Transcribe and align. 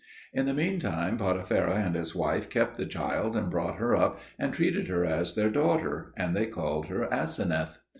In 0.33 0.47
the 0.47 0.53
meantime 0.55 1.19
Potipherah 1.19 1.75
and 1.75 1.93
his 1.93 2.15
wife 2.15 2.49
kept 2.49 2.75
the 2.75 2.87
child 2.87 3.37
and 3.37 3.51
brought 3.51 3.75
her 3.75 3.95
up, 3.95 4.19
and 4.39 4.51
treated 4.51 4.87
her 4.87 5.05
as 5.05 5.35
their 5.35 5.51
daughter; 5.51 6.11
and 6.17 6.35
they 6.35 6.47
called 6.47 6.87
her 6.87 7.07
Aseneth. 7.13 7.77